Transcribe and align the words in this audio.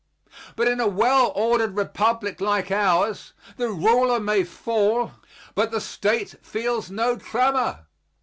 But 0.55 0.67
in 0.67 0.79
a 0.79 0.87
well 0.87 1.31
ordered 1.35 1.77
Republic 1.77 2.41
like 2.41 2.71
ours 2.71 3.33
the 3.57 3.69
ruler 3.69 4.19
may 4.19 4.43
fall, 4.43 5.11
but 5.53 5.69
the 5.69 5.79
State 5.79 6.37
feels 6.41 6.89
no 6.89 7.17
tremor. 7.17 7.85